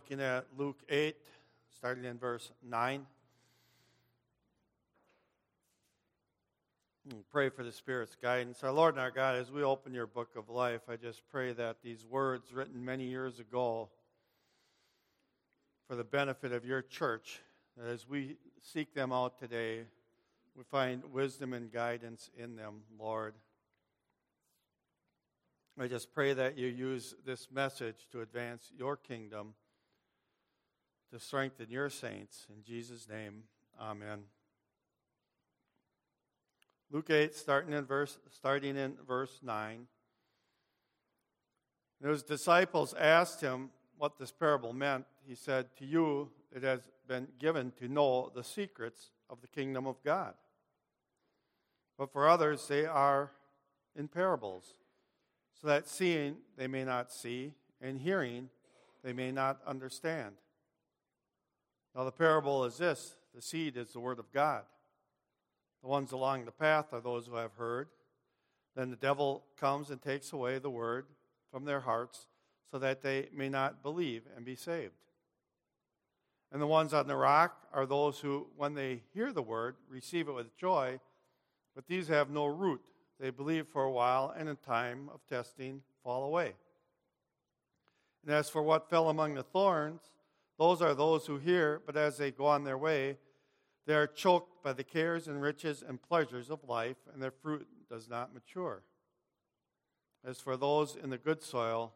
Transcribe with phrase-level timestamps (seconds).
[0.00, 1.14] looking at Luke 8,
[1.76, 3.04] starting in verse 9.
[7.06, 8.64] Mm, pray for the Spirit's guidance.
[8.64, 11.52] Our Lord and our God, as we open your book of life, I just pray
[11.52, 13.90] that these words written many years ago
[15.86, 17.40] for the benefit of your church,
[17.76, 19.82] that as we seek them out today,
[20.56, 23.34] we find wisdom and guidance in them, Lord.
[25.78, 29.52] I just pray that you use this message to advance your kingdom,
[31.10, 32.46] to strengthen your saints.
[32.48, 33.44] In Jesus' name,
[33.80, 34.20] amen.
[36.90, 39.86] Luke 8, starting in verse, starting in verse 9.
[42.00, 45.04] Those disciples asked him what this parable meant.
[45.26, 49.86] He said, To you it has been given to know the secrets of the kingdom
[49.86, 50.34] of God.
[51.98, 53.30] But for others, they are
[53.94, 54.74] in parables,
[55.60, 58.48] so that seeing they may not see, and hearing
[59.04, 60.36] they may not understand.
[61.94, 64.62] Now, the parable is this the seed is the word of God.
[65.82, 67.88] The ones along the path are those who have heard.
[68.76, 71.06] Then the devil comes and takes away the word
[71.50, 72.26] from their hearts
[72.70, 74.92] so that they may not believe and be saved.
[76.52, 80.28] And the ones on the rock are those who, when they hear the word, receive
[80.28, 80.98] it with joy,
[81.74, 82.80] but these have no root.
[83.18, 86.54] They believe for a while, and in time of testing, fall away.
[88.24, 90.00] And as for what fell among the thorns,
[90.60, 93.16] those are those who hear, but as they go on their way,
[93.86, 97.66] they are choked by the cares and riches and pleasures of life, and their fruit
[97.88, 98.82] does not mature.
[100.22, 101.94] As for those in the good soil,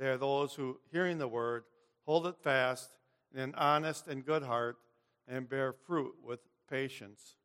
[0.00, 1.62] they are those who, hearing the word,
[2.04, 2.90] hold it fast
[3.32, 4.78] in an honest and good heart,
[5.28, 7.36] and bear fruit with patience.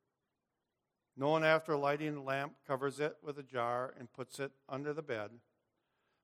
[1.16, 4.92] No one, after lighting a lamp, covers it with a jar and puts it under
[4.92, 5.30] the bed,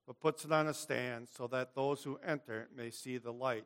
[0.07, 3.65] but puts it on a stand so that those who enter may see the light.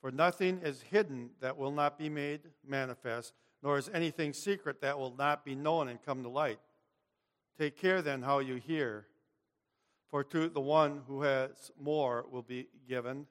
[0.00, 3.32] For nothing is hidden that will not be made manifest,
[3.62, 6.60] nor is anything secret that will not be known and come to light.
[7.58, 9.06] Take care then how you hear.
[10.08, 13.26] For to the one who has more will be given,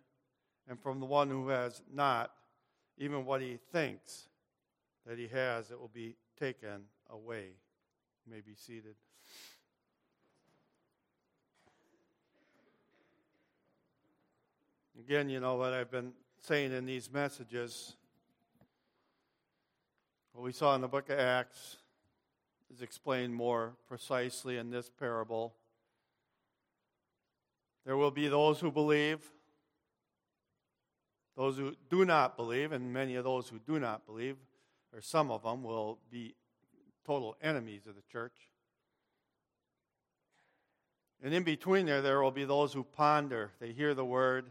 [0.67, 2.31] and from the one who has not,
[2.97, 4.27] even what he thinks
[5.05, 7.45] that he has, it will be taken away.
[8.25, 8.95] You may be seated.
[14.99, 16.11] Again, you know what I've been
[16.47, 17.93] saying in these messages,
[20.31, 21.75] what we saw in the book of Acts
[22.73, 25.53] is explained more precisely in this parable.
[27.85, 29.19] There will be those who believe,
[31.35, 34.37] those who do not believe, and many of those who do not believe,
[34.93, 36.33] or some of them, will be
[37.05, 38.35] total enemies of the church.
[41.21, 43.51] And in between there, there will be those who ponder.
[43.59, 44.45] They hear the word,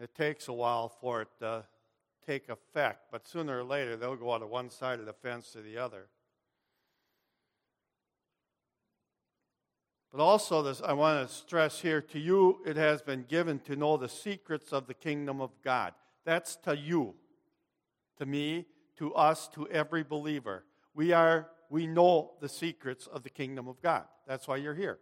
[0.00, 1.64] it takes a while for it to
[2.26, 5.52] take effect, but sooner or later they'll go out of one side of the fence
[5.52, 6.06] to the other.
[10.10, 13.74] But also, this, I want to stress here to you, it has been given to
[13.74, 15.92] know the secrets of the kingdom of God.
[16.24, 17.14] That's to you,
[18.18, 18.66] to me,
[18.98, 20.64] to us, to every believer.
[20.94, 24.04] We are we know the secrets of the kingdom of God.
[24.28, 24.98] That's why you're here.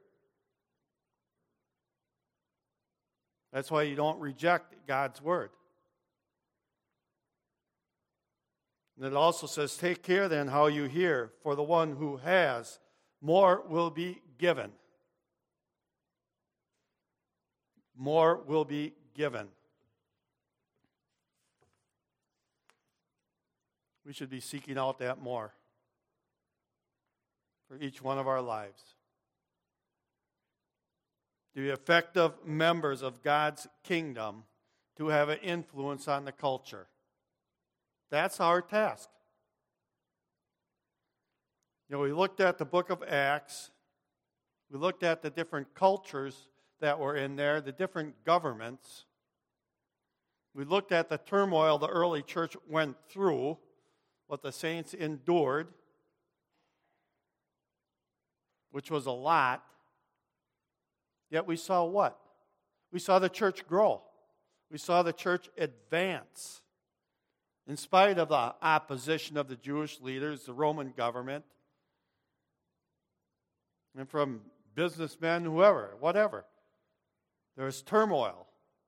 [3.52, 5.50] That's why you don't reject God's word.
[8.96, 12.78] And it also says, Take care then how you hear, for the one who has,
[13.20, 14.72] more will be given.
[17.96, 19.48] More will be given.
[24.06, 25.52] We should be seeking out that more
[27.68, 28.94] for each one of our lives
[31.54, 34.44] to be effective members of God's kingdom,
[34.96, 36.86] to have an influence on the culture.
[38.10, 39.08] That's our task.
[41.88, 43.70] You know, we looked at the book of Acts,
[44.70, 46.48] we looked at the different cultures
[46.80, 49.04] that were in there, the different governments.
[50.54, 53.58] We looked at the turmoil the early church went through,
[54.26, 55.68] what the saints endured,
[58.70, 59.62] which was a lot.
[61.32, 62.18] Yet we saw what?
[62.92, 64.02] We saw the church grow.
[64.70, 66.60] We saw the church advance.
[67.66, 71.44] In spite of the opposition of the Jewish leaders, the Roman government,
[73.96, 74.42] and from
[74.74, 76.44] businessmen, whoever, whatever.
[77.56, 78.46] There is turmoil,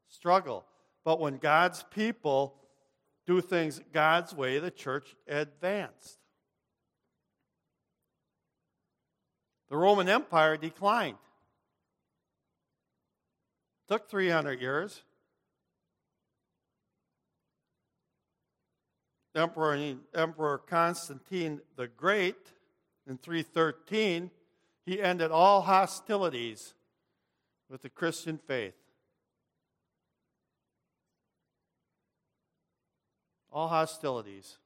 [0.08, 0.66] struggle.
[1.02, 2.56] But when God's people
[3.26, 6.18] do things God's way, the church advanced.
[9.70, 11.16] The Roman Empire declined.
[13.88, 15.02] Took 300 years.
[19.34, 22.36] Emperor, Emperor Constantine the Great
[23.06, 24.30] in 313,
[24.86, 26.74] he ended all hostilities
[27.68, 28.74] with the Christian faith.
[33.52, 34.58] All hostilities.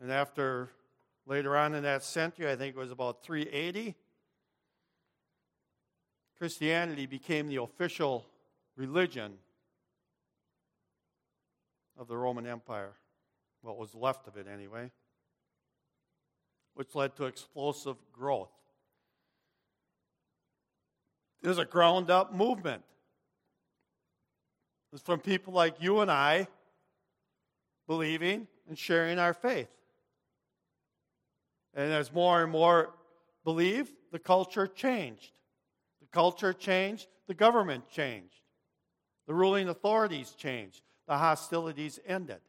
[0.00, 0.70] And after
[1.26, 3.94] later on in that century, I think it was about 380,
[6.42, 8.26] Christianity became the official
[8.74, 9.34] religion
[11.96, 12.94] of the Roman Empire.
[13.60, 14.90] What was left of it, anyway,
[16.74, 18.50] which led to explosive growth.
[21.44, 22.82] It was a ground up movement.
[24.90, 26.48] It was from people like you and I
[27.86, 29.70] believing and sharing our faith.
[31.72, 32.94] And as more and more
[33.44, 35.30] believed, the culture changed.
[36.12, 38.40] Culture changed, the government changed,
[39.26, 42.40] the ruling authorities changed, the hostilities ended.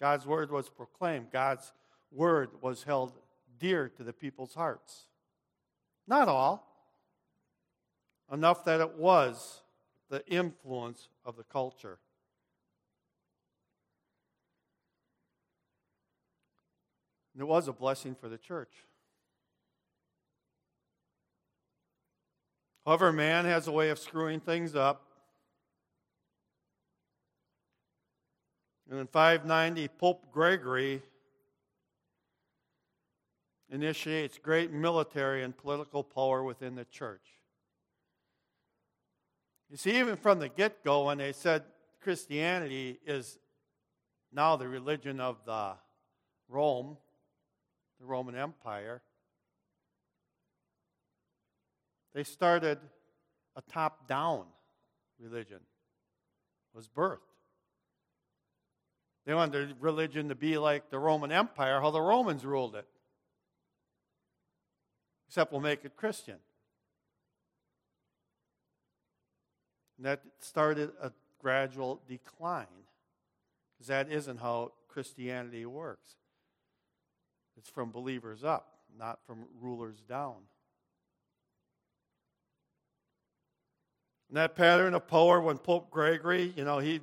[0.00, 1.72] God's word was proclaimed, God's
[2.10, 3.12] word was held
[3.58, 5.06] dear to the people's hearts.
[6.06, 6.64] Not all,
[8.30, 9.62] enough that it was
[10.10, 11.98] the influence of the culture.
[17.34, 18.72] And it was a blessing for the church.
[22.88, 25.02] However, man has a way of screwing things up.
[28.88, 31.02] And in 590, Pope Gregory
[33.68, 37.26] initiates great military and political power within the church.
[39.68, 41.64] You see, even from the get go, when they said
[42.00, 43.38] Christianity is
[44.32, 45.72] now the religion of the
[46.48, 46.96] Rome,
[48.00, 49.02] the Roman Empire,
[52.18, 52.78] they started
[53.54, 54.44] a top down
[55.20, 55.60] religion,
[56.74, 57.18] was birthed.
[59.24, 62.88] They wanted religion to be like the Roman Empire, how the Romans ruled it.
[65.28, 66.38] Except we'll make it Christian.
[69.96, 72.66] And that started a gradual decline,
[73.76, 76.16] because that isn't how Christianity works.
[77.56, 80.38] It's from believers up, not from rulers down.
[84.28, 87.00] And that pattern of power, when Pope Gregory, you know, he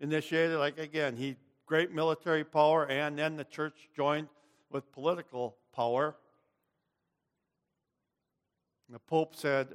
[0.00, 1.36] initiated, like again, he
[1.66, 4.28] great military power, and then the church joined
[4.70, 6.16] with political power.
[8.86, 9.68] And the Pope said,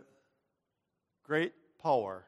[1.26, 2.26] Great power.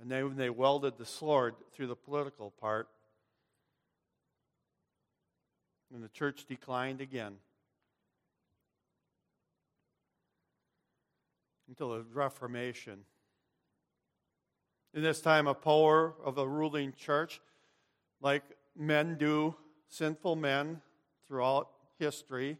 [0.00, 2.88] And then they welded the sword through the political part.
[5.94, 7.34] And the church declined again.
[11.72, 12.98] Until the Reformation.
[14.92, 17.40] In this time of power of the ruling church,
[18.20, 18.42] like
[18.76, 19.54] men do,
[19.88, 20.82] sinful men
[21.26, 22.58] throughout history,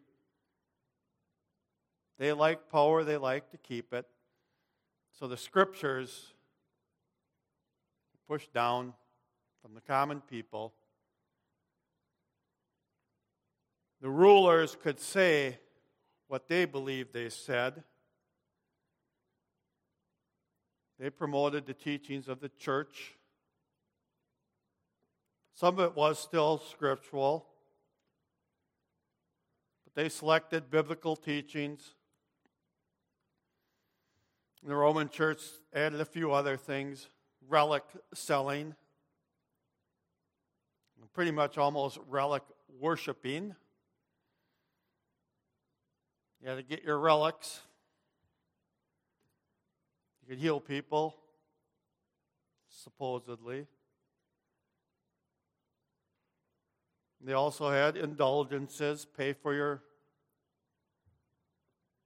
[2.19, 4.07] they like power, they like to keep it.
[5.13, 6.33] So the scriptures
[8.27, 8.95] pushed down
[9.61, 10.73] from the common people
[14.01, 15.61] The rulers could say
[16.29, 17.85] what they believed they said.
[21.03, 23.15] They promoted the teachings of the church.
[25.53, 27.45] Some of it was still scriptural,
[29.83, 31.97] but they selected biblical teachings.
[34.65, 35.41] The Roman church
[35.75, 37.09] added a few other things
[37.49, 37.83] relic
[38.15, 38.77] selling,
[41.15, 42.45] pretty much almost relic
[42.79, 43.57] worshiping.
[46.41, 47.63] You had to get your relics.
[50.23, 51.17] You could heal people,
[52.69, 53.67] supposedly.
[57.21, 59.83] They also had indulgences, pay for your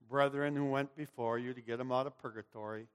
[0.08, 2.86] brethren who went before you to get them out of purgatory.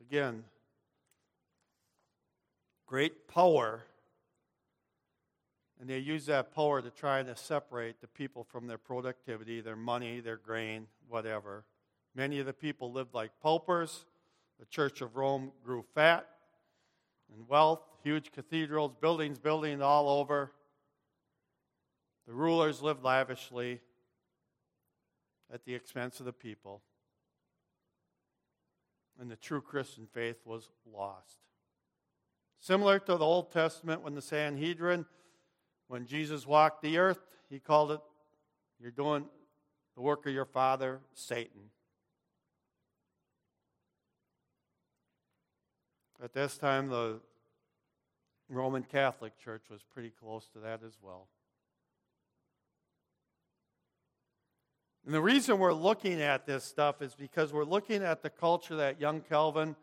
[0.00, 0.44] Again,
[2.86, 3.84] great power
[5.84, 9.76] and they use that power to try to separate the people from their productivity, their
[9.76, 11.66] money, their grain, whatever.
[12.14, 14.06] Many of the people lived like paupers.
[14.58, 16.26] The Church of Rome grew fat
[17.30, 20.52] and wealth, huge cathedrals, buildings, buildings all over.
[22.26, 23.82] The rulers lived lavishly
[25.52, 26.80] at the expense of the people.
[29.20, 31.40] And the true Christian faith was lost.
[32.58, 35.04] Similar to the Old Testament when the Sanhedrin
[35.94, 38.00] when Jesus walked the earth, he called it,
[38.80, 39.26] You're doing
[39.94, 41.70] the work of your father, Satan.
[46.20, 47.20] At this time, the
[48.48, 51.28] Roman Catholic Church was pretty close to that as well.
[55.06, 58.74] And the reason we're looking at this stuff is because we're looking at the culture
[58.74, 59.76] that young Calvin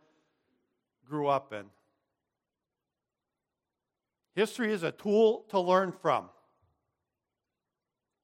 [1.07, 1.67] grew up in.
[4.35, 6.29] History is a tool to learn from.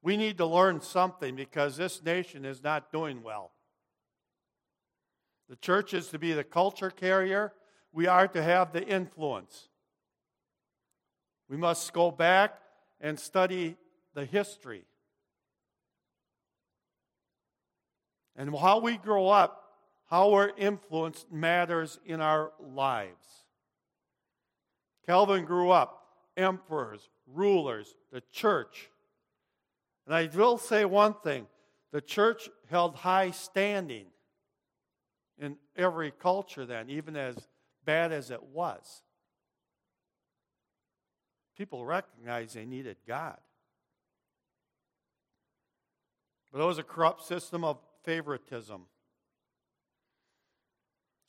[0.02, 3.52] We need to learn something because this nation is not doing well.
[5.50, 7.54] The church is to be the culture carrier,
[7.92, 9.70] we are to have the influence.
[11.50, 12.58] We must go back
[13.00, 13.78] and study
[14.14, 14.84] the history.
[18.36, 19.64] And how we grow up,
[20.10, 23.47] how we're influenced matters in our lives.
[25.08, 26.04] Calvin grew up,
[26.36, 28.90] emperors, rulers, the church.
[30.06, 31.48] And I will say one thing
[31.92, 34.08] the church held high standing
[35.40, 37.48] in every culture then, even as
[37.86, 39.02] bad as it was.
[41.58, 43.38] People recognized they needed God.
[46.52, 48.84] But it was a corrupt system of favoritism.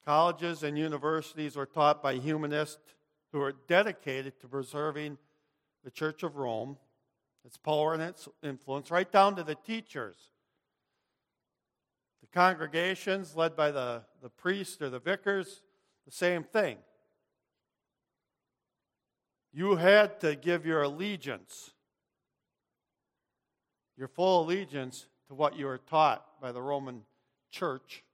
[0.05, 2.95] Colleges and universities were taught by humanists
[3.33, 5.19] who are dedicated to preserving
[5.85, 6.77] the Church of Rome,
[7.45, 10.17] its power and its influence, right down to the teachers.
[12.21, 15.63] The congregations, led by the, the priest or the vicars,
[16.05, 16.79] the same thing.
[19.53, 21.71] You had to give your allegiance,
[23.97, 27.03] your full allegiance to what you were taught by the Roman
[27.51, 28.05] church,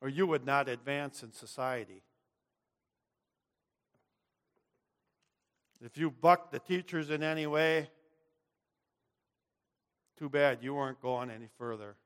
[0.00, 2.02] or you would not advance in society.
[5.84, 7.90] If you bucked the teachers in any way,
[10.18, 11.96] too bad you weren't going any further.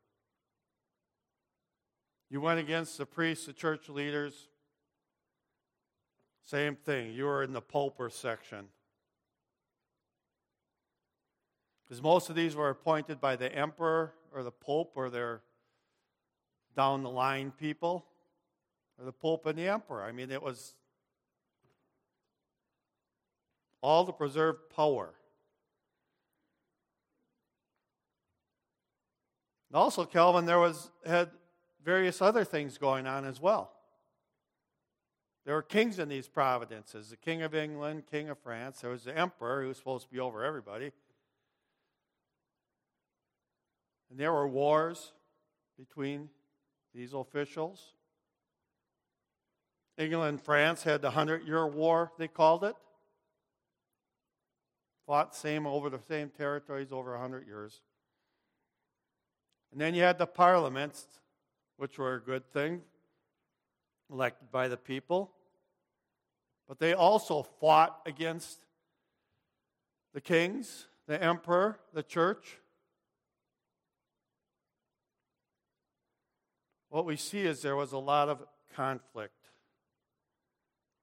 [2.31, 4.49] You went against the priests, the church leaders,
[6.45, 7.13] same thing.
[7.13, 8.67] You were in the pulper section.
[11.85, 15.43] Because most of these were appointed by the emperor or the pope or their
[16.77, 18.05] down the line people,
[18.99, 20.03] or the pope and the emperor.
[20.03, 20.75] I mean, it was
[23.81, 25.15] all to preserve power.
[29.71, 31.31] And also, Calvin, there was had
[31.85, 33.73] various other things going on as well.
[35.45, 38.81] There were kings in these providences the King of England, King of France.
[38.81, 40.91] There was the emperor who was supposed to be over everybody.
[44.11, 45.13] And there were wars
[45.79, 46.31] between
[46.95, 47.93] these officials.
[49.99, 52.75] England and France had the Hundred Year War, they called it.
[55.07, 57.81] Fought same over the same territories over a hundred years.
[59.73, 61.07] And then you had the parliaments,
[61.77, 62.83] which were a good thing,
[64.11, 65.33] elected by the people.
[66.69, 68.59] But they also fought against
[70.13, 72.59] the kings, the emperor, the church.
[76.97, 78.43] what we see is there was a lot of
[78.75, 79.51] conflict.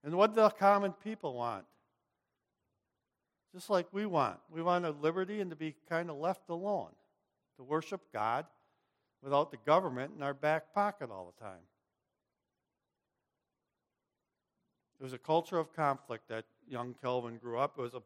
[0.04, 1.66] And what the common people want?
[3.54, 4.40] Just like we want.
[4.50, 6.90] We want a liberty and to be kind of left alone,
[7.58, 8.46] to worship God
[9.22, 11.62] without the government in our back pocket all the time.
[15.00, 17.76] It was a culture of conflict that young Calvin grew up.
[17.78, 18.02] It was a,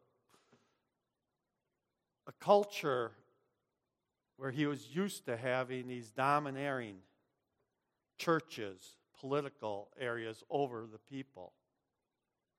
[2.26, 3.12] a culture
[4.36, 6.96] where he was used to having these domineering
[8.18, 11.52] churches, political areas over the people.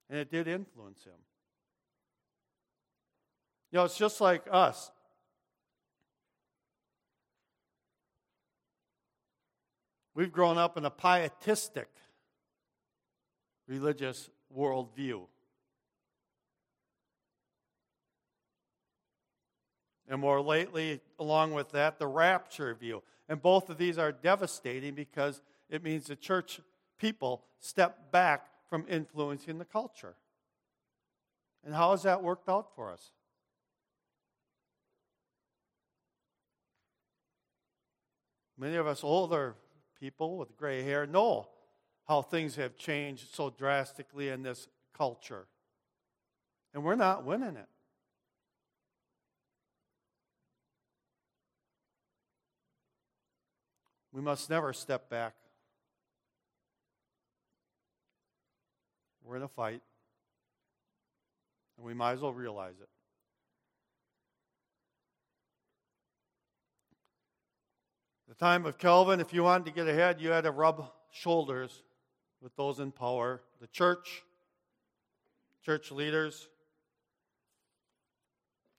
[0.10, 1.14] And it did influence him.
[3.72, 4.92] You know, it's just like us.
[10.16, 11.88] We've grown up in a pietistic
[13.68, 15.22] religious worldview.
[20.10, 23.04] And more lately, along with that, the rapture view.
[23.30, 26.60] And both of these are devastating because it means the church
[26.98, 30.16] people step back from influencing the culture.
[31.64, 33.12] And how has that worked out for us?
[38.60, 39.56] Many of us older
[39.98, 41.48] people with gray hair know
[42.10, 45.48] how things have changed so drastically in this culture.
[46.74, 47.70] And we're not winning it.
[54.12, 55.36] We must never step back.
[59.24, 59.82] We're in a fight,
[61.78, 62.90] and we might as well realize it.
[68.40, 71.84] Time of Calvin, if you wanted to get ahead, you had to rub shoulders
[72.42, 74.24] with those in power the church,
[75.66, 76.48] church leaders.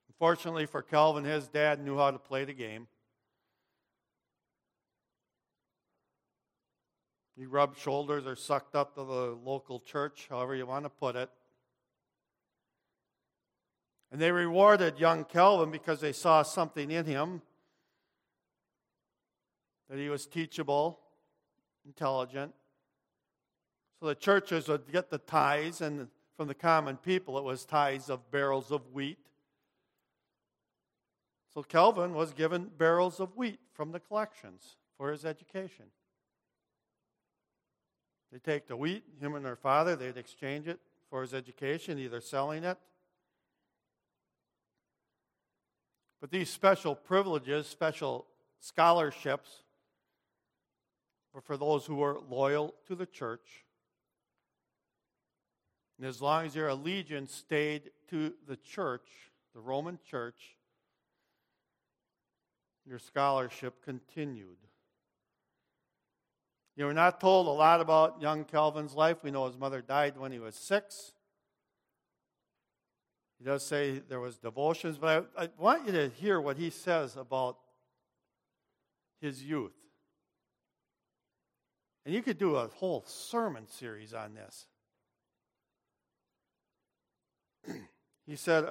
[0.09, 2.87] Unfortunately for Calvin, his dad knew how to play the game.
[7.37, 11.15] He rubbed shoulders or sucked up to the local church, however you want to put
[11.15, 11.29] it.
[14.11, 17.43] And they rewarded young Calvin because they saw something in him
[19.91, 20.99] that he was teachable,
[21.85, 22.53] intelligent.
[23.99, 28.09] So the churches would get the tithes, and from the common people, it was tithes
[28.09, 29.19] of barrels of wheat.
[31.53, 35.85] So Calvin was given barrels of wheat from the collections for his education.
[38.31, 40.79] They take the wheat, him and their father, they'd exchange it
[41.09, 42.77] for his education, either selling it
[46.21, 48.27] But these special privileges, special
[48.59, 49.63] scholarships,
[51.33, 53.65] were for those who were loyal to the church.
[55.97, 59.07] And as long as your allegiance stayed to the church,
[59.53, 60.57] the Roman church,
[62.87, 64.57] your scholarship continued.
[66.75, 69.17] You know, we're not told a lot about young Calvin's life.
[69.23, 71.13] We know his mother died when he was six.
[73.37, 76.69] He does say there was devotions, but I, I want you to hear what he
[76.69, 77.57] says about
[79.19, 79.73] his youth.
[82.05, 84.67] And you could do a whole sermon series on this.
[88.25, 88.65] he said,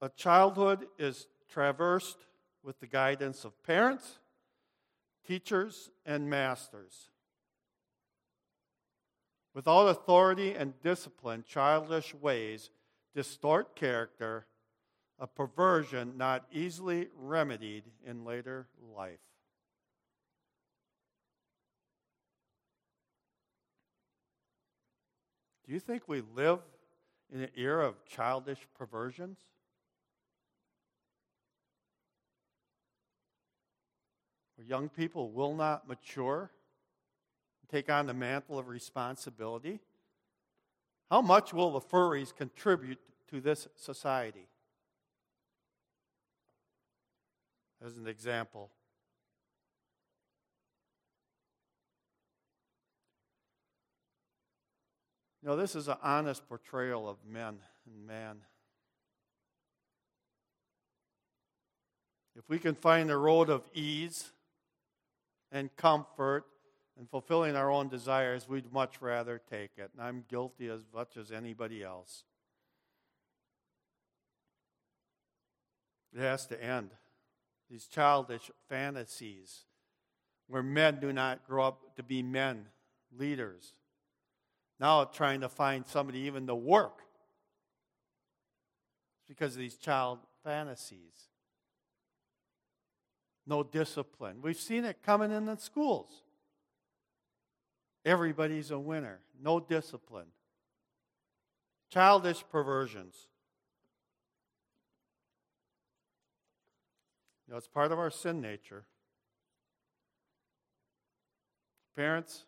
[0.00, 2.18] A childhood is traversed
[2.62, 4.18] with the guidance of parents,
[5.26, 7.10] teachers, and masters.
[9.54, 12.70] Without authority and discipline, childish ways
[13.14, 14.46] distort character,
[15.18, 18.66] a perversion not easily remedied in later
[18.96, 19.20] life.
[25.66, 26.58] Do you think we live
[27.32, 29.38] in an era of childish perversions?
[34.56, 36.50] Where young people will not mature,
[37.62, 39.80] and take on the mantle of responsibility?
[41.10, 42.98] How much will the furries contribute
[43.30, 44.48] to this society?
[47.84, 48.70] As an example.
[55.44, 58.36] You know, this is an honest portrayal of men and man.
[62.34, 64.32] If we can find a road of ease
[65.52, 66.46] and comfort
[66.98, 69.90] and fulfilling our own desires, we'd much rather take it.
[69.92, 72.24] And I'm guilty as much as anybody else.
[76.16, 76.88] It has to end.
[77.70, 79.66] These childish fantasies
[80.46, 82.68] where men do not grow up to be men,
[83.14, 83.74] leaders.
[84.80, 87.02] Now trying to find somebody even to work.
[89.18, 91.28] It's because of these child fantasies.
[93.46, 94.38] No discipline.
[94.42, 96.22] We've seen it coming in the schools.
[98.04, 99.20] Everybody's a winner.
[99.40, 100.28] No discipline.
[101.90, 103.28] Childish perversions.
[107.46, 108.84] You know, it's part of our sin nature.
[111.94, 112.44] Parents,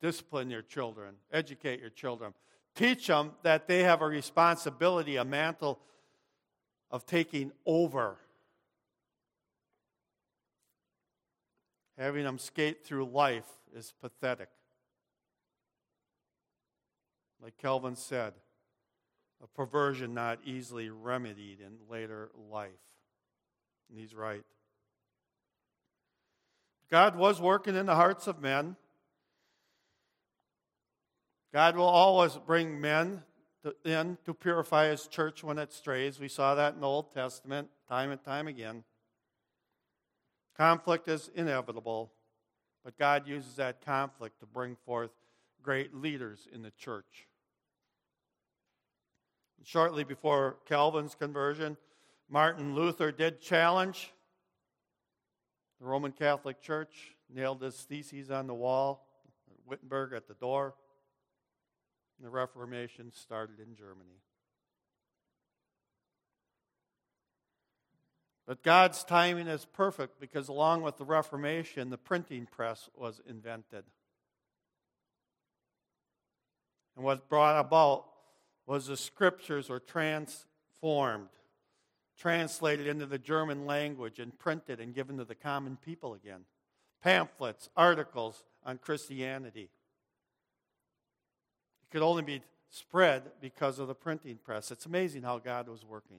[0.00, 2.34] discipline your children, educate your children,
[2.74, 5.78] teach them that they have a responsibility, a mantle
[6.90, 8.16] of taking over.
[11.96, 14.48] Having them skate through life is pathetic
[17.42, 18.34] like Calvin said,
[19.42, 22.70] a perversion not easily remedied in later life.
[23.88, 24.44] And he's right.
[26.90, 28.76] God was working in the hearts of men.
[31.58, 33.20] God will always bring men
[33.64, 36.20] to, in to purify his church when it strays.
[36.20, 38.84] We saw that in the Old Testament time and time again.
[40.56, 42.12] Conflict is inevitable,
[42.84, 45.10] but God uses that conflict to bring forth
[45.60, 47.26] great leaders in the church.
[49.64, 51.76] Shortly before Calvin's conversion,
[52.30, 54.12] Martin Luther did challenge
[55.80, 59.08] the Roman Catholic Church, nailed his theses on the wall,
[59.66, 60.76] Wittenberg at the door.
[62.20, 64.20] The Reformation started in Germany.
[68.46, 73.84] But God's timing is perfect because, along with the Reformation, the printing press was invented.
[76.96, 78.06] And what brought about
[78.66, 81.28] was the scriptures were transformed,
[82.18, 86.44] translated into the German language, and printed and given to the common people again.
[87.00, 89.70] pamphlets, articles on Christianity.
[91.88, 94.70] It could only be spread because of the printing press.
[94.70, 96.18] It's amazing how God was working.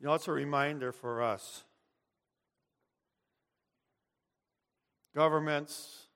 [0.00, 1.64] You know, it's a reminder for us.
[5.14, 6.06] Governments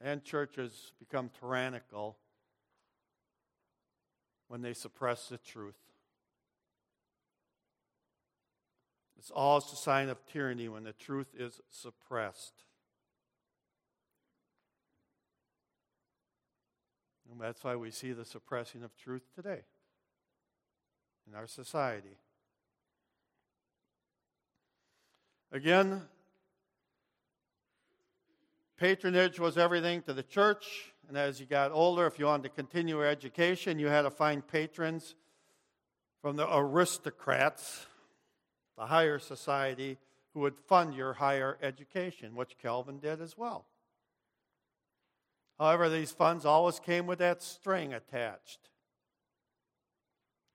[0.00, 2.16] and churches become tyrannical
[4.48, 5.76] when they suppress the truth.
[9.18, 12.64] It's all a sign of tyranny when the truth is suppressed.
[17.32, 19.62] And that's why we see the suppressing of truth today
[21.26, 22.18] in our society.
[25.50, 26.02] Again,
[28.76, 30.92] patronage was everything to the church.
[31.08, 34.10] And as you got older, if you wanted to continue your education, you had to
[34.10, 35.14] find patrons
[36.20, 37.86] from the aristocrats,
[38.76, 39.96] the higher society,
[40.34, 43.64] who would fund your higher education, which Calvin did as well.
[45.58, 48.70] However, these funds always came with that string attached.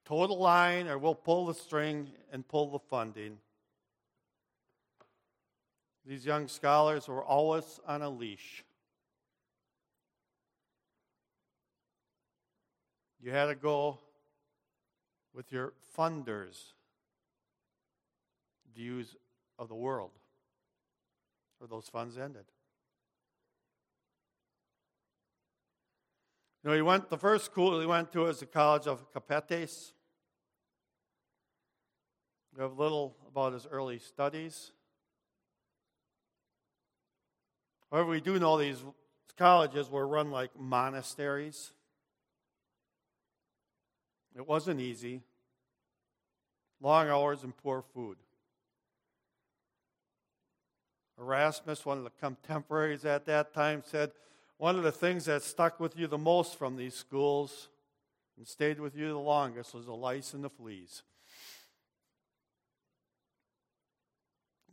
[0.05, 3.37] Total line, or we'll pull the string and pull the funding.
[6.05, 8.63] These young scholars were always on a leash.
[13.21, 13.99] You had to go
[15.33, 16.73] with your funders'
[18.73, 19.15] views
[19.59, 20.11] of the world,
[21.59, 22.45] or those funds ended.
[26.67, 29.93] Know, he went, the first school he went to was the College of Capetes.
[32.53, 34.73] We have little about his early studies.
[37.89, 38.83] However, we do know these
[39.37, 41.71] colleges were run like monasteries.
[44.35, 45.21] It wasn't easy.
[46.81, 48.17] Long hours and poor food.
[51.17, 54.11] Erasmus, one of the contemporaries at that time, said
[54.57, 57.69] one of the things that stuck with you the most from these schools
[58.37, 61.03] and stayed with you the longest was the lice and the fleas.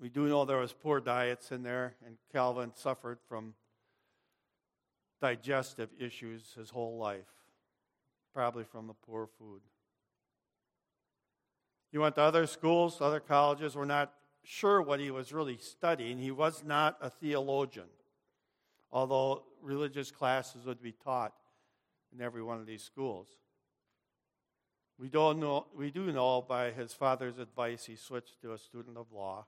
[0.00, 3.54] We do know there was poor diets in there, and Calvin suffered from
[5.20, 7.30] digestive issues his whole life,
[8.34, 9.62] probably from the poor food.
[11.90, 16.18] He went to other schools, other colleges, were not sure what he was really studying.
[16.18, 17.86] He was not a theologian,
[18.90, 21.32] although religious classes would be taught
[22.14, 23.28] in every one of these schools.
[24.98, 28.96] We, don't know, we do know by his father's advice he switched to a student
[28.96, 29.46] of law.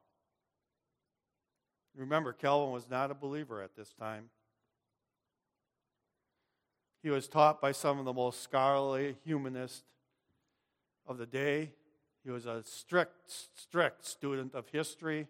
[1.94, 4.30] Remember, Calvin was not a believer at this time.
[7.02, 9.84] He was taught by some of the most scholarly humanists
[11.06, 11.72] of the day.
[12.24, 15.28] He was a strict, strict student of history.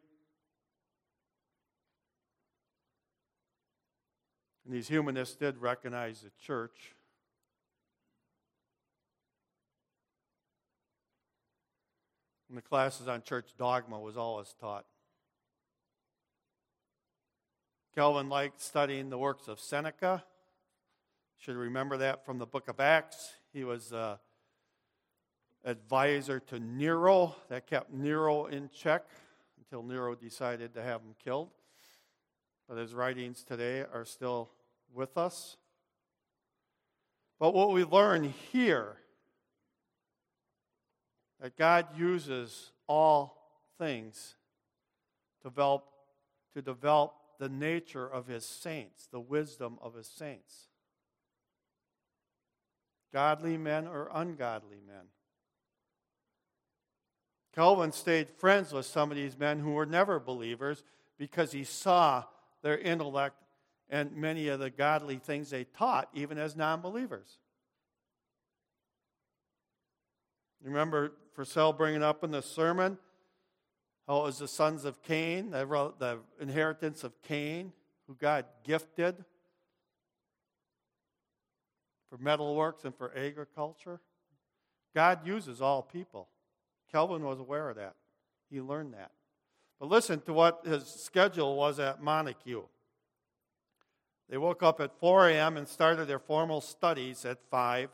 [4.67, 6.97] And these humanists did recognize the church.
[12.49, 14.85] And the classes on church dogma was always taught.
[17.95, 20.25] Calvin liked studying the works of Seneca.
[21.39, 23.35] Should remember that from the book of Acts.
[23.53, 24.17] He was uh,
[25.65, 27.37] advisor to Nero.
[27.51, 29.05] That kept Nero in check
[29.59, 31.51] until Nero decided to have him killed.
[32.69, 34.51] But his writings today are still
[34.93, 35.57] with us.
[37.39, 38.97] But what we learn here
[41.41, 43.37] that God uses all
[43.79, 44.37] things
[45.43, 45.85] to develop,
[46.55, 50.69] to develop the nature of his saints, the wisdom of his saints.
[53.13, 55.07] Godly men or ungodly men.
[57.55, 60.85] Calvin stayed friends with some of these men who were never believers
[61.19, 62.25] because he saw
[62.63, 63.37] their intellect
[63.89, 67.39] and many of the godly things they taught, even as non believers.
[70.63, 72.99] Remember Purcell bringing up in the sermon
[74.07, 77.73] how it was the sons of Cain, the, inheritance of Cain,
[78.07, 79.25] who God gifted
[82.09, 84.01] for metalworks and for agriculture.
[84.95, 86.29] God uses all people.
[86.91, 87.95] Calvin was aware of that.
[88.49, 89.11] He learned that.
[89.81, 92.63] But listen to what his schedule was at Montague.
[94.29, 95.57] They woke up at 4 a.m.
[95.57, 97.91] and started their formal studies at 5.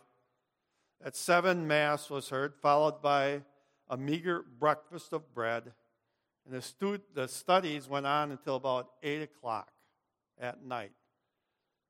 [1.05, 3.43] At 7, Mass was heard, followed by
[3.89, 5.73] a meager breakfast of bread
[6.45, 9.71] and the, stu- the studies went on until about 8 o'clock
[10.41, 10.93] at night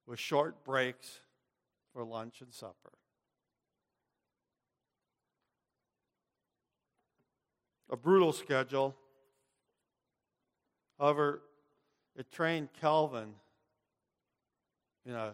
[0.06, 1.20] with short breaks
[1.92, 2.92] for lunch and supper.
[7.90, 8.96] a brutal schedule.
[10.98, 11.42] However,
[12.16, 13.34] it trained Calvin
[15.06, 15.32] in an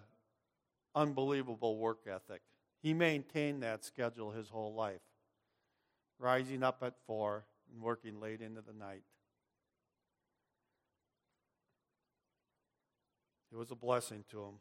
[0.95, 2.41] unbelievable work ethic.
[2.81, 5.01] He maintained that schedule his whole life,
[6.19, 9.03] rising up at four and working late into the night.
[13.53, 14.55] It was a blessing to him.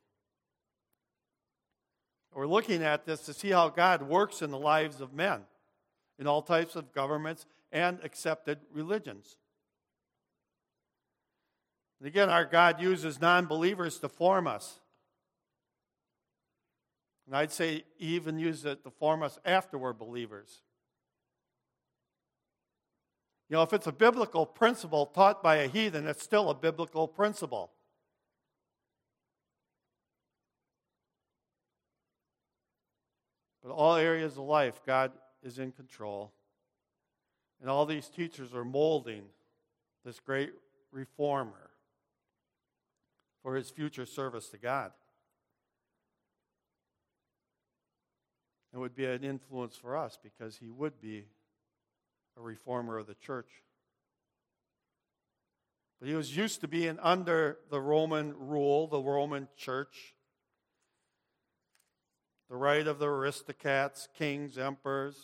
[2.34, 5.42] We're looking at this to see how God works in the lives of men
[6.20, 9.38] in all types of governments and accepted religions.
[12.00, 14.80] And again, our God uses non believers to form us.
[17.28, 20.62] And I'd say even uses it to form us after we're believers.
[23.50, 27.08] You know, if it's a biblical principle taught by a heathen, it's still a biblical
[27.08, 27.72] principle.
[33.62, 35.12] But all areas of life, God
[35.44, 36.32] is in control.
[37.60, 39.24] And all these teachers are molding
[40.06, 40.52] this great
[40.92, 41.72] reformer
[43.44, 44.92] for his future service to God.
[48.74, 51.26] It would be an influence for us because he would be
[52.38, 53.50] a reformer of the church.
[56.00, 60.14] But he was used to being under the Roman rule, the Roman church,
[62.50, 65.18] the right of the aristocrats, kings, emperors.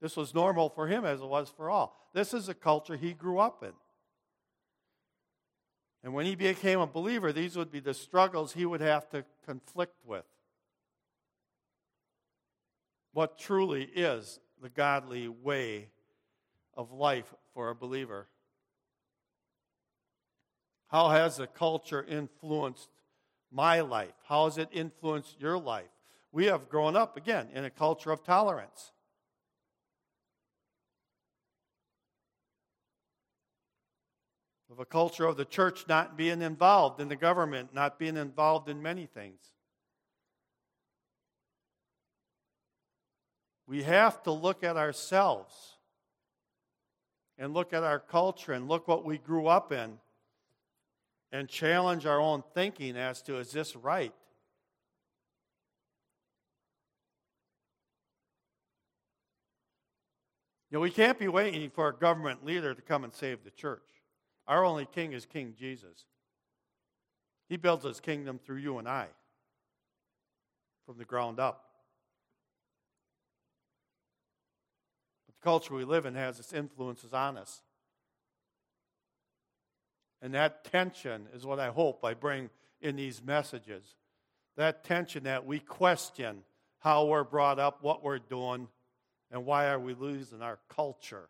[0.00, 2.10] This was normal for him as it was for all.
[2.14, 3.72] This is a culture he grew up in.
[6.02, 9.24] And when he became a believer, these would be the struggles he would have to
[9.44, 10.24] conflict with.
[13.16, 15.88] What truly is the godly way
[16.74, 18.28] of life for a believer?
[20.88, 22.90] How has the culture influenced
[23.50, 24.12] my life?
[24.28, 25.88] How has it influenced your life?
[26.30, 28.92] We have grown up, again, in a culture of tolerance.
[34.70, 38.68] of a culture of the church not being involved in the government, not being involved
[38.68, 39.55] in many things.
[43.66, 45.54] We have to look at ourselves
[47.38, 49.98] and look at our culture and look what we grew up in
[51.32, 54.12] and challenge our own thinking as to is this right?
[60.70, 63.50] You know, we can't be waiting for a government leader to come and save the
[63.50, 63.82] church.
[64.48, 66.06] Our only king is King Jesus.
[67.48, 69.06] He builds his kingdom through you and I
[70.84, 71.64] from the ground up.
[75.26, 77.62] But the culture we live in has its influences on us.
[80.20, 83.94] And that tension is what I hope I bring in these messages.
[84.56, 86.42] That tension that we question
[86.80, 88.66] how we're brought up, what we're doing,
[89.30, 91.28] and why are we losing our culture.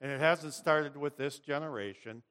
[0.00, 2.24] And it hasn't started with this generation.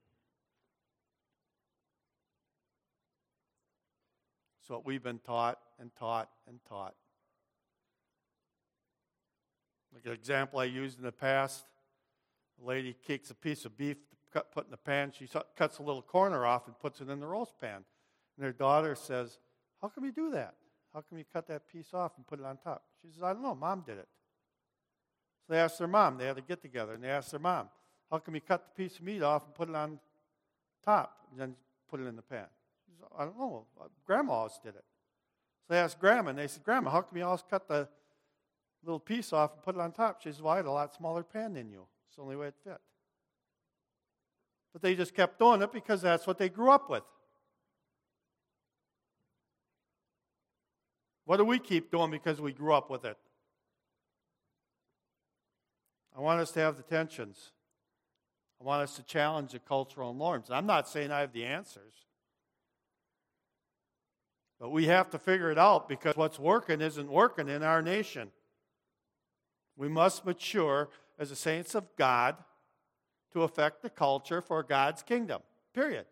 [4.60, 6.93] It's what we've been taught and taught and taught.
[9.95, 11.63] Like an example I used in the past,
[12.62, 15.13] a lady kicks a piece of beef to cut, put in the pan.
[15.17, 17.86] She cuts a little corner off and puts it in the roast pan.
[18.36, 19.39] And her daughter says,
[19.81, 20.55] How come you do that?
[20.93, 22.84] How come you cut that piece off and put it on top?
[23.01, 23.55] She says, I don't know.
[23.55, 24.08] Mom did it.
[25.47, 26.17] So they asked their mom.
[26.17, 26.93] They had to get together.
[26.93, 27.69] And they asked their mom,
[28.12, 29.97] How come you cut the piece of meat off and put it on
[30.84, 31.55] top and then
[31.89, 32.47] put it in the pan?
[32.86, 33.65] She says, I don't know.
[34.05, 34.84] Grandma always did it.
[35.67, 37.88] So they asked Grandma, and they said, Grandma, how come you always cut the
[38.86, 40.21] little piece off and put it on top?
[40.21, 41.86] She says, Well, I had a lot smaller pan than you.
[42.08, 42.80] It's the only way it fit.
[44.74, 47.04] But they just kept doing it because that's what they grew up with.
[51.26, 53.17] What do we keep doing because we grew up with it?
[56.15, 57.52] I want us to have the tensions.
[58.62, 60.50] I want us to challenge the cultural norms.
[60.50, 61.93] I'm not saying I have the answers.
[64.60, 68.32] But we have to figure it out because what's working isn't working in our nation.
[69.78, 72.36] We must mature as the saints of God
[73.34, 75.42] to affect the culture for God's kingdom.
[75.74, 76.06] Period.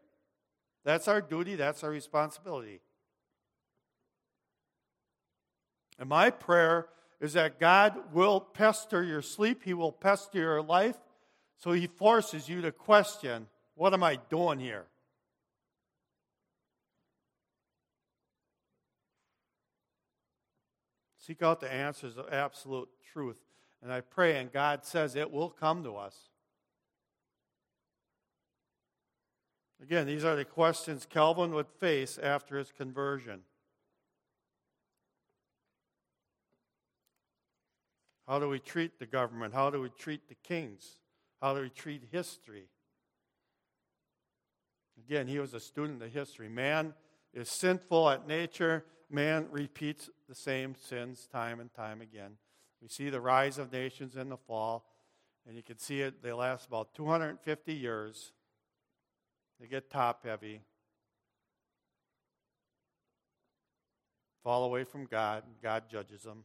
[0.84, 2.82] That's our duty, that's our responsibility.
[5.98, 6.88] And my prayer
[7.22, 10.98] is that God will pester your sleep, He will pester your life,
[11.58, 14.86] so He forces you to question what am I doing here?
[21.18, 23.38] Seek out the answers of absolute truth.
[23.84, 26.16] And I pray, and God says it will come to us.
[29.82, 33.42] Again, these are the questions Calvin would face after his conversion.
[38.26, 39.54] How do we treat the government?
[39.54, 40.96] How do we treat the kings?
[41.42, 42.70] How do we treat history?
[44.98, 46.48] Again, he was a student of history.
[46.48, 46.94] Man
[47.34, 48.86] is sinful at nature.
[49.10, 52.38] Man repeats the same sins time and time again.
[52.84, 54.84] We see the rise of nations and the fall,
[55.48, 58.34] and you can see it, they last about 250 years.
[59.58, 60.60] They get top heavy,
[64.44, 66.44] fall away from God, God judges them.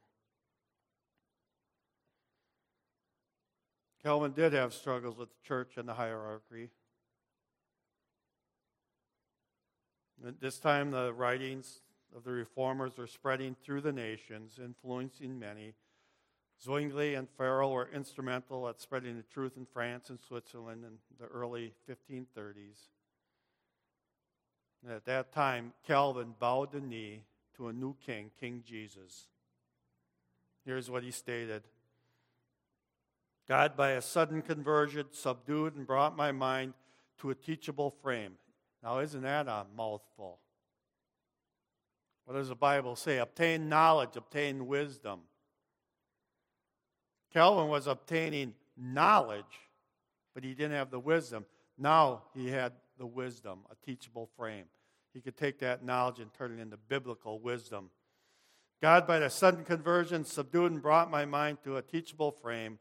[4.04, 6.70] Calvin did have struggles with the church and the hierarchy.
[10.24, 11.80] At this time, the writings
[12.16, 15.74] of the reformers were spreading through the nations, influencing many.
[16.62, 21.26] Zwingli and Farel were instrumental at spreading the truth in France and Switzerland in the
[21.26, 22.88] early 1530s.
[24.82, 27.22] And at that time, Calvin bowed the knee
[27.56, 29.26] to a new king, King Jesus.
[30.64, 31.62] Here's what he stated
[33.48, 36.74] God, by a sudden conversion, subdued and brought my mind
[37.18, 38.34] to a teachable frame.
[38.82, 40.38] Now, isn't that a mouthful?
[42.24, 43.18] What does the Bible say?
[43.18, 45.20] Obtain knowledge, obtain wisdom.
[47.32, 49.44] Calvin was obtaining knowledge,
[50.34, 51.44] but he didn't have the wisdom.
[51.76, 54.64] Now he had the wisdom, a teachable frame.
[55.12, 57.90] He could take that knowledge and turn it into biblical wisdom.
[58.80, 62.78] God, by the sudden conversion, subdued and brought my mind to a teachable frame,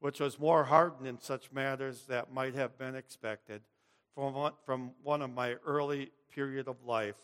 [0.00, 3.62] which was more hardened in such matters that might have been expected
[4.14, 7.16] from one, from one of my early period of life.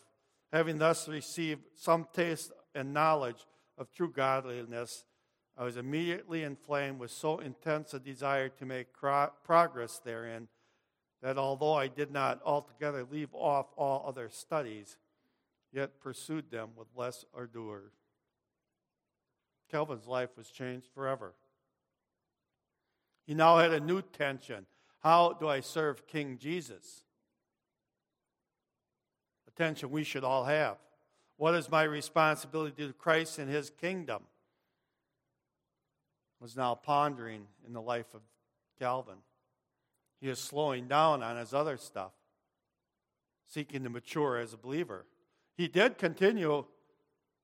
[0.52, 5.04] Having thus received some taste and knowledge of true godliness,
[5.56, 10.48] I was immediately inflamed with so intense a desire to make progress therein
[11.22, 14.96] that although I did not altogether leave off all other studies,
[15.72, 17.92] yet pursued them with less ardor.
[19.70, 21.34] Calvin's life was changed forever.
[23.26, 24.66] He now had a new tension.
[25.02, 27.04] How do I serve King Jesus?
[29.48, 30.76] A tension we should all have.
[31.36, 34.24] What is my responsibility to Christ and his kingdom?
[36.40, 38.20] Was now pondering in the life of
[38.78, 39.16] Calvin.
[40.20, 42.12] He is slowing down on his other stuff,
[43.46, 45.06] seeking to mature as a believer.
[45.56, 46.64] He did continue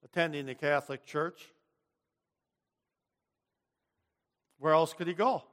[0.05, 1.49] attending the Catholic Church.
[4.59, 5.45] Where else could he go?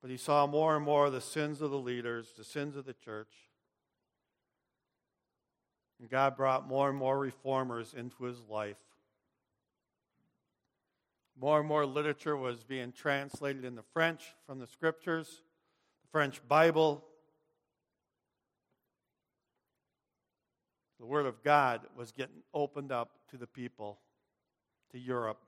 [0.00, 2.94] But he saw more and more the sins of the leaders, the sins of the
[2.94, 3.47] church.
[6.00, 8.76] And God brought more and more reformers into his life.
[11.40, 15.42] More and more literature was being translated into French from the scriptures,
[16.02, 17.04] the French Bible.
[20.98, 24.00] The Word of God was getting opened up to the people,
[24.90, 25.40] to Europe.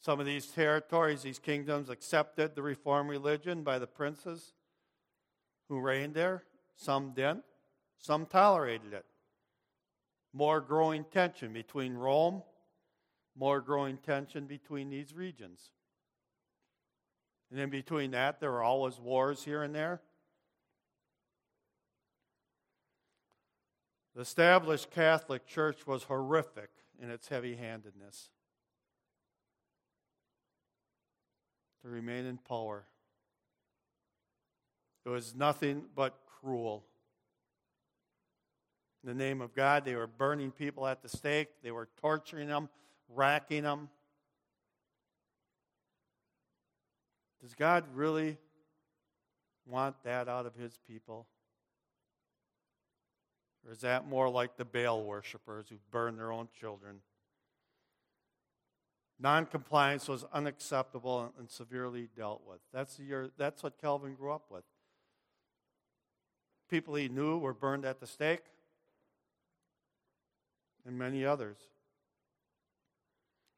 [0.00, 4.54] Some of these territories, these kingdoms, accepted the Reformed religion by the princes
[5.68, 6.44] who reigned there.
[6.76, 7.44] Some didn't.
[7.98, 9.04] Some tolerated it.
[10.32, 12.42] More growing tension between Rome
[13.38, 15.70] more growing tension between these regions.
[17.50, 20.00] And in between that, there were always wars here and there.
[24.14, 28.30] The established Catholic Church was horrific in its heavy handedness
[31.82, 32.86] to remain in power.
[35.04, 36.86] It was nothing but cruel.
[39.06, 42.68] The name of God, they were burning people at the stake, they were torturing them
[43.08, 43.88] racking them.
[47.40, 48.36] Does God really
[49.64, 51.28] want that out of his people?
[53.64, 56.96] Or is that more like the Baal worshippers who burn their own children?
[59.20, 62.58] Noncompliance was unacceptable and severely dealt with.
[62.72, 64.64] That's, your, that's what Calvin grew up with.
[66.68, 68.42] People he knew were burned at the stake,
[70.86, 71.56] and many others.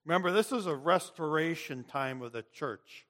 [0.05, 3.07] Remember, this is a restoration time of the church,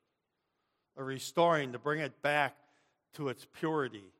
[0.97, 2.57] a restoring to bring it back
[3.15, 4.13] to its purity.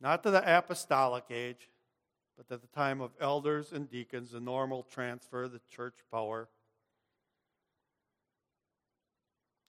[0.00, 1.68] Not to the apostolic age,
[2.36, 6.48] but at the time of elders and deacons, the normal transfer of the church power.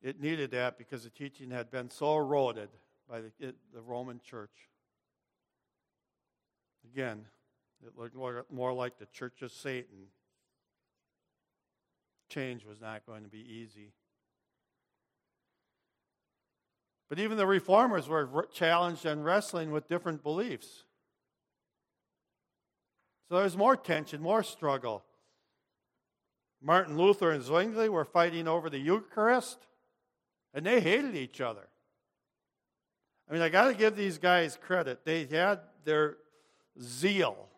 [0.02, 2.70] It needed that because the teaching had been so eroded
[3.10, 3.32] by the,
[3.74, 4.70] the Roman church.
[6.94, 7.26] Again,
[7.86, 8.16] it looked
[8.52, 10.08] more, like the Church of Satan.
[12.30, 13.94] Change was not going to be easy.
[17.10, 20.84] But even the reformers were challenged and wrestling with different beliefs.
[23.30, 25.04] So there's more tension, more struggle.
[26.62, 29.68] Martin Luther and Zwingli were fighting over the Eucharist,
[30.54, 31.68] and they hated each other.
[33.30, 35.06] I mean, I got to give these guys credit.
[35.06, 36.18] They had their
[36.82, 37.50] zeal.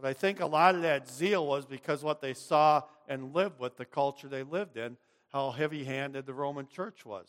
[0.00, 3.58] But I think a lot of that zeal was because what they saw and lived
[3.58, 4.96] with, the culture they lived in,
[5.32, 7.26] how heavy handed the Roman church was.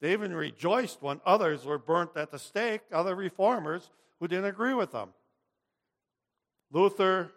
[0.00, 4.72] They even rejoiced when others were burnt at the stake, other reformers who didn't agree
[4.72, 5.10] with them.
[6.72, 7.32] Luther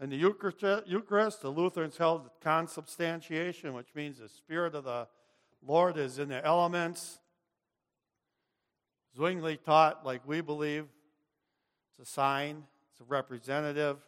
[0.00, 5.06] and the Eucharist, the Lutherans held consubstantiation, which means the Spirit of the
[5.66, 7.18] Lord is in the elements.
[9.16, 10.86] Zwingli taught, like we believe,
[11.98, 13.98] it's a sign, it's a representative.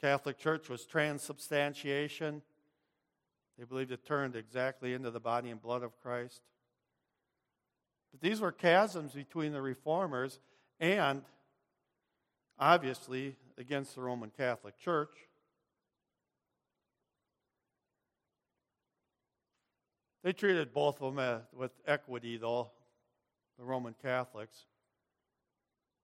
[0.00, 2.42] Catholic Church was transubstantiation.
[3.58, 6.42] They believed it turned exactly into the body and blood of Christ.
[8.12, 10.38] But these were chasms between the reformers
[10.80, 11.22] and,
[12.58, 15.10] obviously, against the Roman Catholic Church.
[20.26, 22.72] They treated both of them with equity, though,
[23.56, 24.64] the Roman Catholics.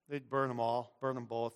[0.08, 1.54] They'd burn them all, burn them both.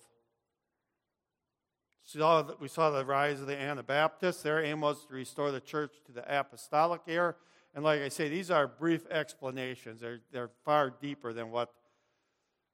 [2.13, 4.41] we saw the rise of the Anabaptists.
[4.43, 7.35] Their aim was to restore the church to the apostolic era.
[7.73, 10.01] And like I say, these are brief explanations.
[10.01, 11.71] They're, they're far deeper than what,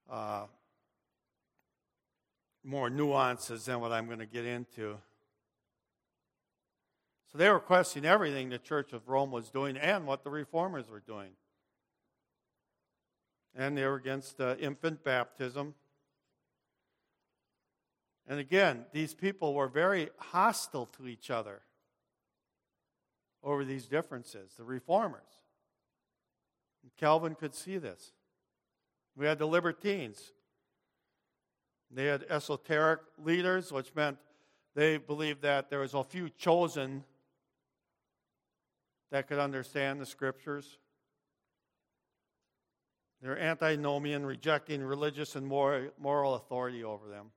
[0.10, 0.46] uh,
[2.64, 4.98] more nuances than what I'm going to get into.
[7.34, 10.88] So they were questioning everything the Church of Rome was doing and what the reformers
[10.88, 11.32] were doing.
[13.56, 15.74] And they were against uh, infant baptism.
[18.28, 21.62] And again, these people were very hostile to each other
[23.44, 25.22] over these differences, the reformers.
[26.84, 28.12] And Calvin could see this.
[29.16, 30.34] We had the libertines.
[31.90, 34.18] They had esoteric leaders, which meant
[34.76, 37.04] they believed that there was a few chosen
[39.14, 40.80] that could understand the scriptures.
[43.22, 47.28] They're antinomian, rejecting religious and moral authority over them.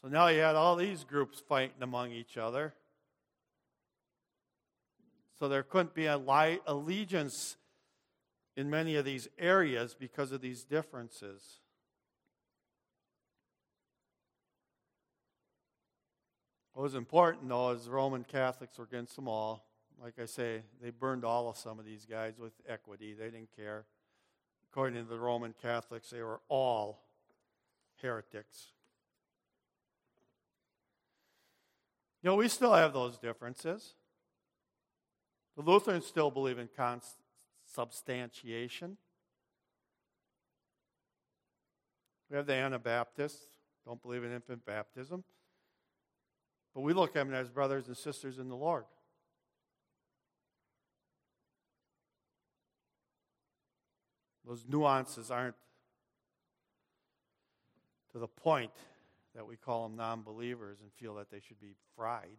[0.00, 2.72] So now you had all these groups fighting among each other.
[5.40, 6.20] So there couldn't be a
[6.68, 7.56] allegiance
[8.56, 11.42] in many of these areas because of these differences.
[16.74, 19.64] What was important, though, is the Roman Catholics were against them all.
[20.02, 23.14] Like I say, they burned all of some of these guys with equity.
[23.14, 23.84] They didn't care.
[24.70, 27.04] According to the Roman Catholics, they were all
[28.02, 28.72] heretics.
[32.22, 33.94] You know, we still have those differences.
[35.56, 38.96] The Lutherans still believe in consubstantiation.
[42.28, 43.44] We have the Anabaptists,
[43.86, 45.22] don't believe in infant baptism.
[46.74, 48.84] But we look at them as brothers and sisters in the Lord.
[54.46, 55.54] Those nuances aren't
[58.12, 58.72] to the point
[59.34, 62.36] that we call them non believers and feel that they should be fried.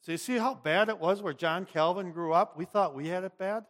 [0.00, 2.56] So you see how bad it was where John Calvin grew up?
[2.56, 3.64] We thought we had it bad.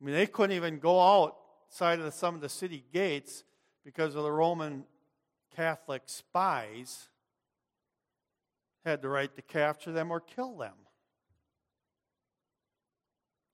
[0.00, 0.98] I mean, they couldn't even go
[1.70, 3.44] outside of some of the city gates
[3.84, 4.84] because of the Roman
[5.54, 7.08] Catholic spies
[8.84, 10.74] had the right to capture them or kill them.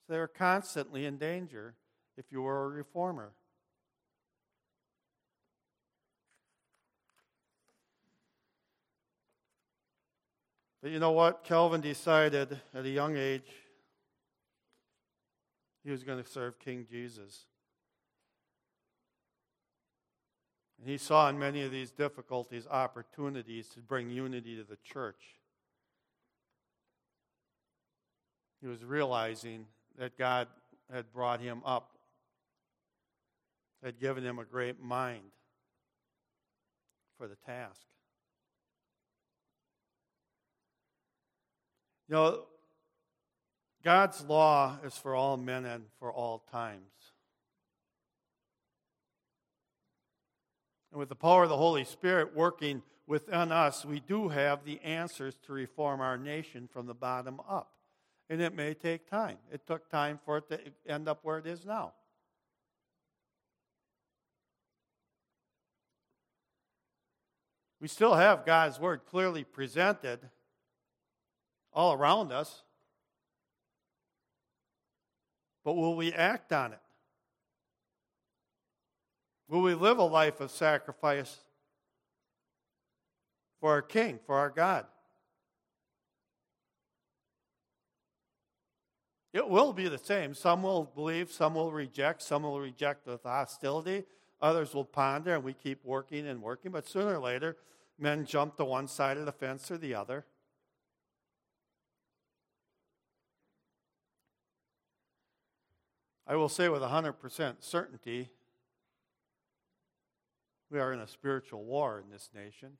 [0.06, 1.74] So they were constantly in danger
[2.16, 3.32] if you were a reformer.
[10.82, 11.44] But you know what?
[11.44, 13.50] Calvin decided at a young age
[15.84, 17.44] he was going to serve King Jesus.
[20.78, 25.40] And he saw in many of these difficulties opportunities to bring unity to the church.
[28.60, 29.66] He was realizing
[29.98, 30.48] that God
[30.92, 31.98] had brought him up,
[33.82, 35.32] had given him a great mind
[37.16, 37.80] for the task.
[42.08, 42.42] You know,
[43.82, 47.05] God's law is for all men and for all times.
[50.96, 54.80] And with the power of the Holy Spirit working within us, we do have the
[54.80, 57.70] answers to reform our nation from the bottom up.
[58.30, 59.36] And it may take time.
[59.52, 60.58] It took time for it to
[60.90, 61.92] end up where it is now.
[67.78, 70.20] We still have God's Word clearly presented
[71.74, 72.62] all around us.
[75.62, 76.80] But will we act on it?
[79.48, 81.38] Will we live a life of sacrifice
[83.60, 84.86] for our King, for our God?
[89.32, 90.34] It will be the same.
[90.34, 94.04] Some will believe, some will reject, some will reject with hostility,
[94.40, 96.72] others will ponder, and we keep working and working.
[96.72, 97.56] But sooner or later,
[97.98, 100.24] men jump to one side of the fence or the other.
[106.26, 108.30] I will say with 100% certainty
[110.70, 112.72] we are in a spiritual war in this nation.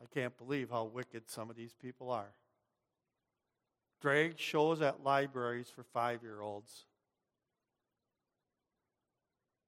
[0.00, 2.32] I can't believe how wicked some of these people are.
[4.00, 6.86] Drag shows at libraries for five year olds,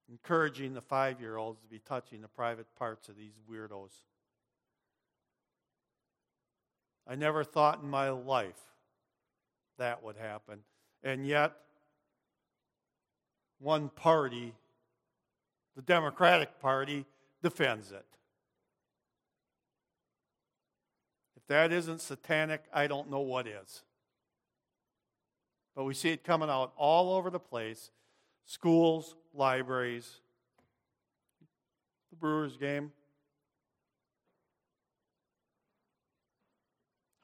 [0.09, 3.91] encouraging the five year olds to be touching the private parts of these weirdos.
[7.07, 8.59] I never thought in my life
[9.77, 10.59] that would happen.
[11.03, 11.53] And yet,
[13.59, 14.53] one party,
[15.75, 17.05] the Democratic Party,
[17.41, 18.05] defends it.
[21.35, 23.83] If that isn't satanic, I don't know what is.
[25.75, 27.91] But we see it coming out all over the place
[28.45, 30.21] schools, libraries,
[32.11, 32.91] the Brewers game.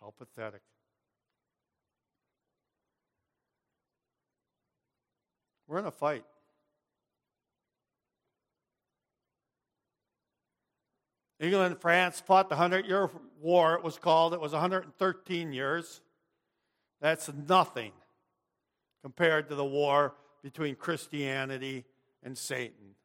[0.01, 0.61] How pathetic.
[5.71, 6.25] We're in a fight.
[11.39, 13.09] England and France fought the Hundred Year
[13.39, 14.33] War, it was called.
[14.33, 16.01] It was 113 years.
[16.99, 17.93] That's nothing
[19.01, 20.13] compared to the war
[20.43, 21.85] between Christianity
[22.21, 22.95] and Satan.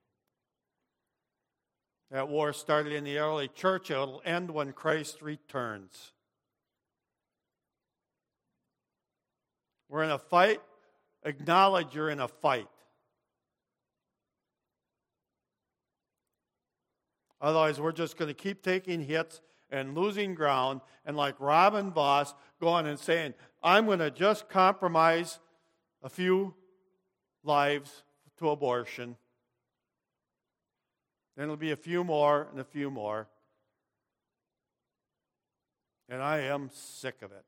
[2.11, 6.11] That war started in the early church, it'll end when Christ returns.
[9.89, 10.61] We're in a fight
[11.27, 12.69] acknowledge you're in a fight.
[17.41, 22.35] Otherwise, we're just going to keep taking hits and losing ground, and like Robin Vos
[22.61, 25.39] going and saying, I'm going to just compromise
[26.03, 26.55] a few
[27.43, 28.05] lives
[28.39, 29.17] to abortion.
[31.37, 33.29] Then it'll be a few more and a few more.
[36.09, 37.45] And I am sick of it.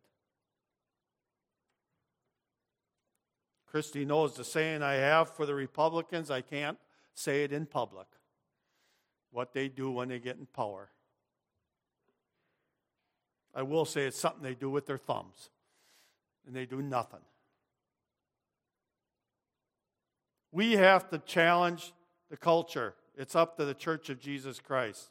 [3.71, 6.79] Christy knows the saying I have for the Republicans I can't
[7.15, 8.07] say it in public.
[9.31, 10.91] What they do when they get in power.
[13.55, 15.51] I will say it's something they do with their thumbs,
[16.47, 17.21] and they do nothing.
[20.53, 21.93] We have to challenge
[22.31, 22.95] the culture.
[23.17, 25.11] It's up to the Church of Jesus Christ.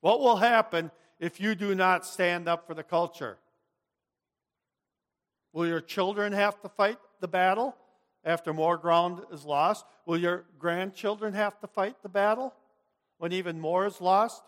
[0.00, 3.38] What will happen if you do not stand up for the culture?
[5.52, 7.76] Will your children have to fight the battle
[8.24, 9.84] after more ground is lost?
[10.06, 12.54] Will your grandchildren have to fight the battle
[13.18, 14.42] when even more is lost?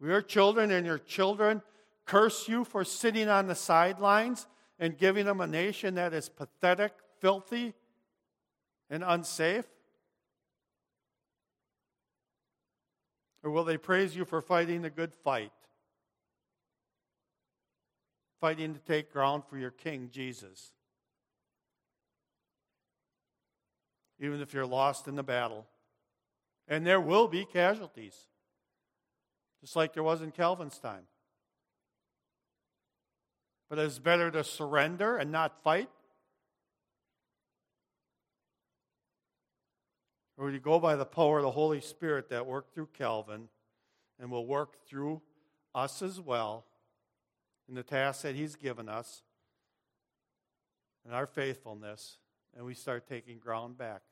[0.00, 1.62] Will your children and your children
[2.04, 4.46] curse you for sitting on the sidelines
[4.78, 7.72] and giving them a nation that is pathetic, filthy,
[8.90, 9.64] and unsafe?
[13.42, 15.52] Or will they praise you for fighting the good fight?
[18.44, 20.74] Fighting to take ground for your King, Jesus.
[24.20, 25.64] Even if you're lost in the battle.
[26.68, 28.14] And there will be casualties,
[29.62, 31.04] just like there was in Calvin's time.
[33.70, 35.88] But it's better to surrender and not fight.
[40.36, 43.48] Or you go by the power of the Holy Spirit that worked through Calvin
[44.20, 45.22] and will work through
[45.74, 46.66] us as well
[47.68, 49.22] in the task that He's given us
[51.04, 52.18] and our faithfulness,
[52.56, 54.02] and we start taking ground back.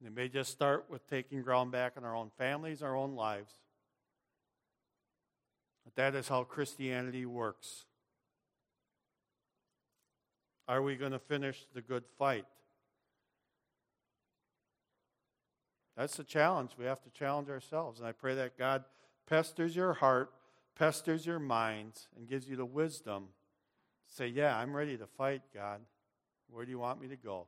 [0.00, 3.14] And it may just start with taking ground back in our own families, our own
[3.14, 3.52] lives.
[5.84, 7.84] But that is how Christianity works.
[10.66, 12.46] Are we going to finish the good fight?
[15.96, 16.72] That's the challenge.
[16.78, 18.00] We have to challenge ourselves.
[18.00, 18.84] And I pray that God
[19.28, 20.32] pesters your heart
[20.76, 23.28] pesters your minds and gives you the wisdom
[24.08, 25.80] to say, Yeah, I'm ready to fight, God.
[26.50, 27.46] Where do you want me to go?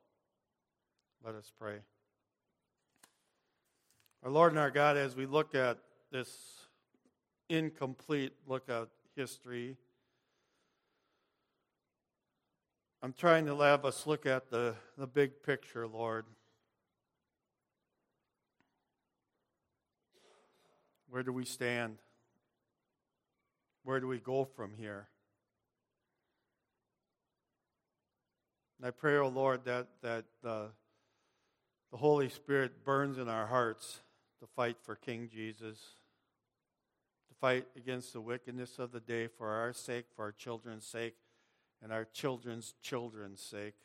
[1.25, 1.79] Let us pray.
[4.23, 5.79] Our Lord and our God, as we look at
[6.11, 6.67] this
[7.49, 9.77] incomplete look at history,
[13.03, 16.25] I'm trying to have us look at the, the big picture, Lord.
[21.09, 21.99] Where do we stand?
[23.87, 25.07] Where do we go from here?
[28.79, 30.71] And I pray, O oh Lord, that, that the
[31.93, 34.01] Holy Spirit burns in our hearts
[34.41, 35.79] to fight for King Jesus,
[37.29, 41.15] to fight against the wickedness of the day for our sake, for our children's sake,
[41.81, 43.77] and our children's children's sake.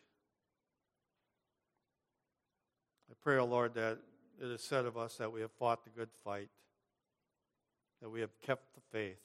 [3.11, 3.99] I pray, O oh Lord, that
[4.41, 6.49] it is said of us that we have fought the good fight,
[8.01, 9.19] that we have kept the faith.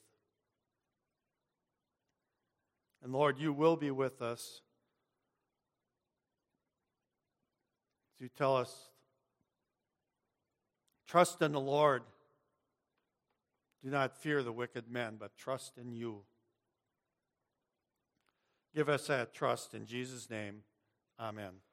[3.03, 4.61] And Lord, you will be with us
[8.17, 8.89] as you tell us,
[11.07, 12.03] trust in the Lord.
[13.83, 16.23] Do not fear the wicked men, but trust in you.
[18.75, 20.63] Give us that trust in Jesus' name.
[21.19, 21.66] Amen.